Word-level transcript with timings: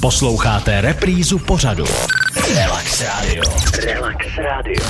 Posloucháte 0.00 0.80
reprízu 0.80 1.38
pořadu. 1.38 1.84
Relax 2.54 3.00
Radio. 3.00 3.42
Relax 3.84 4.26
Radio. 4.36 4.86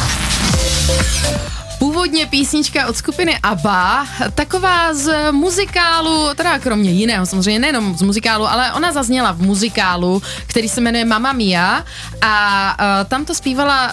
Původně 1.78 2.26
písnička 2.26 2.86
od 2.86 2.96
skupiny 2.96 3.38
ABBA, 3.42 4.06
taková 4.34 4.94
z 4.94 5.32
muzikálu, 5.32 6.34
teda 6.34 6.58
kromě 6.58 6.90
jiného, 6.90 7.26
samozřejmě 7.26 7.58
nejenom 7.58 7.96
z 7.96 8.02
muzikálu, 8.02 8.46
ale 8.46 8.72
ona 8.72 8.92
zazněla 8.92 9.32
v 9.32 9.42
muzikálu, 9.42 10.22
který 10.46 10.68
se 10.68 10.80
jmenuje 10.80 11.04
Mamma 11.04 11.32
Mia 11.32 11.84
a 12.22 12.76
uh, 12.80 13.08
tam 13.08 13.24
to 13.24 13.34
zpívala 13.34 13.86
uh, 13.86 13.92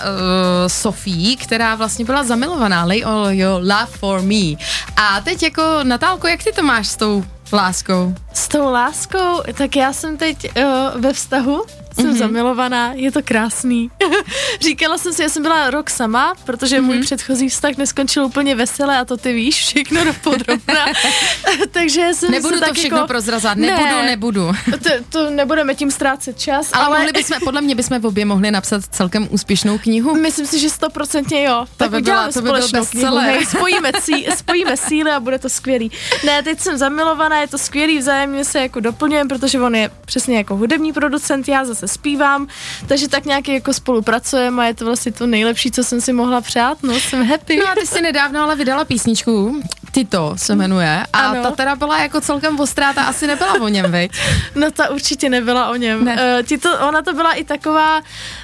Sophie, 0.67 1.35
která 1.37 1.75
vlastně 1.75 2.05
byla 2.05 2.23
zamilovaná, 2.23 2.83
Lay 2.83 3.03
all 3.03 3.31
your 3.31 3.61
love 3.61 3.87
for 3.99 4.21
me. 4.21 4.57
A 4.95 5.21
teď 5.21 5.43
jako 5.43 5.79
Natálko, 5.83 6.27
jak 6.27 6.43
ty 6.43 6.51
to 6.51 6.63
máš 6.63 6.87
s 6.87 6.95
tou 6.95 7.23
láskou? 7.53 8.15
S 8.33 8.47
tou 8.47 8.71
láskou, 8.71 9.41
tak 9.57 9.75
já 9.75 9.93
jsem 9.93 10.17
teď 10.17 10.37
uh, 10.57 11.01
ve 11.01 11.13
vztahu, 11.13 11.63
jsem 11.95 12.05
mm-hmm. 12.13 12.17
zamilovaná, 12.17 12.91
je 12.95 13.11
to 13.11 13.19
krásný. 13.23 13.91
Říkala 14.61 14.97
jsem 14.97 15.13
si, 15.13 15.21
já 15.23 15.29
jsem 15.29 15.43
byla 15.43 15.69
rok 15.69 15.89
sama, 15.89 16.33
protože 16.45 16.77
mm-hmm. 16.79 16.83
můj 16.85 16.95
Mhm. 16.95 17.03
předchozí 17.05 17.49
vztah 17.49 17.77
neskončil 17.77 18.25
úplně 18.25 18.55
veselé 18.55 18.97
a 18.99 19.05
to 19.05 19.17
ty 19.17 19.33
víš 19.33 19.55
všechno 19.55 20.03
dopodrobna. 20.05 20.85
Takže 21.71 22.09
jsem 22.13 22.31
Nebudu 22.31 22.59
to 22.59 22.65
tak 22.65 22.73
všechno 22.73 22.97
jako, 22.97 23.07
prozrazovat, 23.07 23.57
nebudu, 23.57 23.83
Ne. 23.85 24.05
nebudu. 24.05 24.51
To, 24.83 24.89
to 25.09 25.29
nebudeme 25.29 25.75
tím 25.75 25.91
ztrácet 25.91 26.39
čas, 26.39 26.69
Ale, 26.73 26.85
ale, 26.85 26.97
mohli 26.97 27.11
bychom, 27.11 27.37
podle 27.43 27.61
mě 27.61 27.75
bychom 27.75 28.05
obě 28.05 28.25
mohli 28.25 28.51
napsat 28.51 28.81
celkem 28.91 29.27
úspěšnou 29.31 29.77
knihu. 29.77 30.15
myslím 30.15 30.45
si, 30.45 30.59
že 30.59 30.69
stoprocentně 30.69 31.43
jo. 31.43 31.65
tak 31.77 31.91
by 31.91 32.01
byla- 32.01 32.31
to 32.31 32.41
by 32.41 32.49
byl 32.49 32.61
společnou 32.61 32.85
knihu, 32.85 33.17
hej, 33.17 33.45
spojíme, 33.45 33.91
cí, 34.01 34.27
spojíme 34.37 34.77
síly 34.77 35.11
a 35.11 35.19
bude 35.19 35.39
to 35.39 35.49
skvělý. 35.49 35.91
Ne, 36.25 36.43
teď 36.43 36.59
jsem 36.59 36.77
zamilovaná, 36.77 37.41
je 37.41 37.47
to 37.47 37.57
skvělý, 37.57 38.01
vzájemně 38.23 38.45
se 38.45 38.59
jako 38.59 38.79
doplňujeme, 38.79 39.27
protože 39.27 39.59
on 39.59 39.75
je 39.75 39.89
přesně 40.05 40.37
jako 40.37 40.55
hudební 40.55 40.93
producent, 40.93 41.47
já 41.47 41.65
zase 41.65 41.87
zpívám, 41.87 42.47
takže 42.87 43.07
tak 43.07 43.25
nějak 43.25 43.47
jako 43.47 43.73
spolupracujeme 43.73 44.63
a 44.63 44.67
je 44.67 44.73
to 44.73 44.85
vlastně 44.85 45.11
to 45.11 45.27
nejlepší, 45.27 45.71
co 45.71 45.83
jsem 45.83 46.01
si 46.01 46.13
mohla 46.13 46.41
přát, 46.41 46.83
no 46.83 46.93
jsem 46.93 47.25
happy. 47.25 47.57
No 47.57 47.67
a 47.67 47.75
ty 47.75 47.87
jsi 47.87 48.01
nedávno 48.01 48.41
ale 48.41 48.55
vydala 48.55 48.85
písničku, 48.85 49.61
Tito 49.93 50.33
se 50.37 50.55
jmenuje, 50.55 51.03
a 51.13 51.19
Ano. 51.19 51.43
ta 51.43 51.51
teda 51.51 51.75
byla 51.75 51.99
jako 51.99 52.21
celkem 52.21 52.59
ostrá, 52.59 52.93
ta 52.93 53.03
asi 53.03 53.27
nebyla 53.27 53.53
o 53.53 53.67
něm, 53.67 53.91
veď? 53.91 54.11
No 54.55 54.71
ta 54.71 54.89
určitě 54.89 55.29
nebyla 55.29 55.69
o 55.69 55.75
něm. 55.75 56.05
Ne. 56.05 56.13
Uh, 56.13 56.45
ti 56.45 56.57
to, 56.57 56.79
ona 56.87 57.01
to 57.01 57.13
byla 57.13 57.33
i 57.33 57.43
taková 57.43 58.01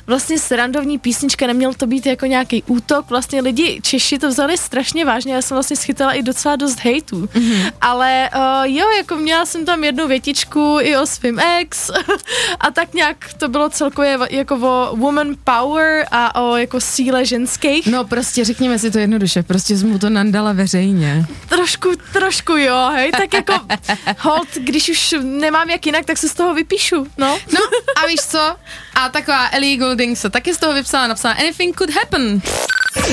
vlastně 0.08 0.40
srandovní 0.40 0.98
písnička, 1.00 1.48
neměl 1.48 1.74
to 1.74 1.88
být 1.88 2.06
jako 2.06 2.26
nějaký 2.26 2.64
útok, 2.64 3.10
vlastně 3.10 3.42
lidi 3.42 3.80
Češi 3.84 4.20
to 4.20 4.30
vzali 4.30 4.58
strašně 4.58 5.06
vážně, 5.06 5.34
já 5.34 5.42
jsem 5.42 5.56
vlastně 5.56 5.78
schytala 5.78 6.14
i 6.14 6.24
docela 6.24 6.56
dost 6.56 6.80
hejtů, 6.80 7.26
mm-hmm. 7.26 7.72
ale 7.82 8.30
uh, 8.36 8.42
jo, 8.64 8.86
jako 8.98 9.16
měla 9.16 9.46
jsem 9.46 9.66
tam 9.66 9.84
jednu 9.84 10.08
větičku 10.08 10.78
i 10.82 10.98
o 10.98 11.06
svým 11.06 11.40
ex 11.40 11.92
a 12.60 12.72
tak 12.72 12.94
nějak 12.94 13.18
to 13.38 13.48
bylo 13.48 13.70
celkově 13.70 14.18
jako 14.30 14.56
o 14.56 14.96
woman 14.96 15.36
power 15.44 16.06
a 16.12 16.42
o 16.42 16.56
jako 16.58 16.82
síle 16.82 17.26
ženských. 17.26 17.88
No 17.88 18.04
prostě 18.06 18.46
řekněme 18.46 18.80
si 18.80 18.92
to 18.92 19.00
jednoduše, 19.00 19.44
prostě 19.44 19.78
jsi 19.78 19.86
mu 19.86 20.00
to 20.00 20.10
nandala 20.10 20.54
veřejně. 20.54 21.26
Trošku, 21.50 21.92
trošku 22.14 22.52
jo, 22.52 22.90
hej, 22.94 23.12
tak 23.12 23.34
jako 23.34 23.54
hold, 24.20 24.48
když 24.58 24.90
už 24.90 25.16
nemám 25.22 25.70
jak 25.70 25.86
jinak, 25.86 26.06
tak 26.06 26.18
se 26.18 26.30
z 26.30 26.34
toho 26.34 26.54
vypíšu, 26.54 27.08
no. 27.18 27.40
No 27.54 27.60
a 27.96 28.08
víš 28.08 28.20
co? 28.22 28.56
A 28.96 29.10
taková 29.10 29.50
Ellie 29.52 29.78
Goulding 29.78 30.18
se 30.18 30.30
taky 30.30 30.54
z 30.54 30.58
toho 30.58 30.74
vypsala, 30.74 31.08
napsala 31.08 31.34
Anything 31.34 31.76
could 31.78 31.90
happen. 31.94 32.42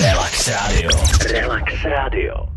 Relax 0.03 0.49
Radio. 0.49 0.91
Relax 1.31 1.65
Radio. 1.85 2.56